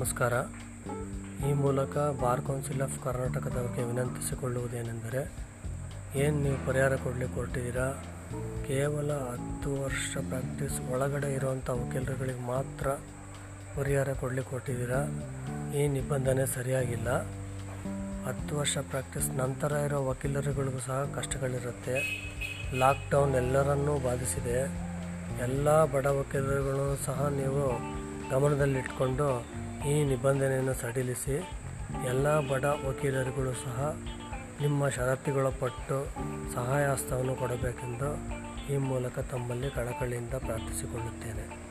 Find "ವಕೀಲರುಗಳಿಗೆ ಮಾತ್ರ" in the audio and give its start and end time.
11.70-12.88